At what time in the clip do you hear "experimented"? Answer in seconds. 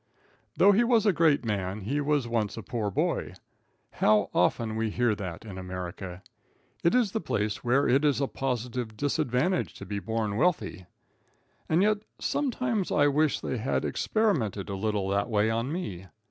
13.85-14.69